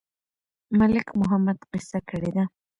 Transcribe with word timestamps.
ملک 0.79 1.07
محمد 1.19 1.57
قصه 1.71 1.99
کړې 2.09 2.29
ده. 2.35 2.43